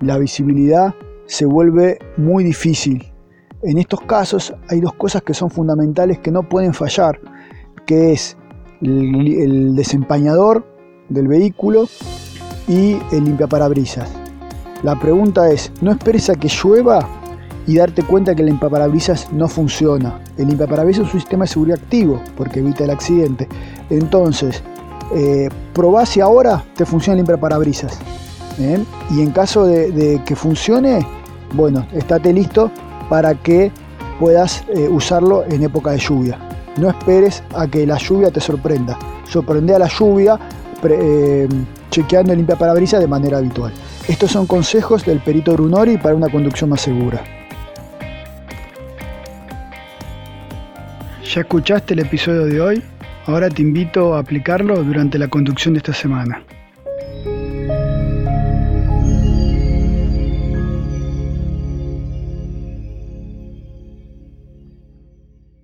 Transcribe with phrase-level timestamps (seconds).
[0.00, 0.94] la visibilidad
[1.26, 3.12] se vuelve muy difícil.
[3.62, 7.18] En estos casos hay dos cosas que son fundamentales que no pueden fallar,
[7.86, 8.36] que es
[8.82, 10.66] el, desempañador
[11.08, 11.86] del vehículo
[12.68, 14.10] y el limpiaparabrisas.
[14.82, 17.08] La pregunta es, no esperes a que llueva
[17.66, 20.20] y darte cuenta que el limpiaparabrisas no funciona.
[20.36, 23.48] El limpiaparabrisas es un sistema de seguridad activo porque evita el accidente.
[23.88, 24.62] Entonces,
[25.14, 25.48] eh,
[26.04, 27.98] si ahora te funciona el limpiaparabrisas.
[28.58, 31.06] Y en caso de, que funcione,
[31.52, 32.70] bueno, estate listo
[33.08, 33.72] para que
[34.18, 36.38] puedas eh, usarlo en época de lluvia.
[36.76, 38.98] No esperes a que la lluvia te sorprenda.
[39.28, 40.38] Sorprende a la lluvia
[40.82, 41.48] eh,
[41.90, 43.72] chequeando el limpia parabrisas de manera habitual.
[44.08, 47.22] Estos son consejos del perito Brunori para una conducción más segura.
[51.24, 52.82] ¿Ya escuchaste el episodio de hoy?
[53.26, 56.42] Ahora te invito a aplicarlo durante la conducción de esta semana.